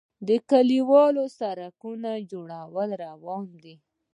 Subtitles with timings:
[0.27, 3.75] د کلیوالي سړکونو جوړول روان دي